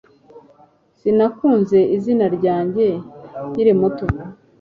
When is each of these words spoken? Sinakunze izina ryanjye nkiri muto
Sinakunze 0.99 1.77
izina 1.95 2.25
ryanjye 2.37 2.85
nkiri 3.49 3.73
muto 3.79 4.05